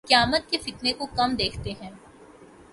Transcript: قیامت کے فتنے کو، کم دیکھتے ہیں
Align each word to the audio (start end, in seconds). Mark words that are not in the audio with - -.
قیامت 0.07 0.49
کے 0.49 0.57
فتنے 0.57 0.93
کو، 0.93 1.05
کم 1.15 1.35
دیکھتے 1.35 1.73
ہیں 1.81 1.89